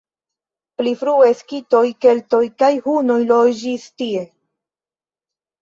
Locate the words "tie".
4.03-4.25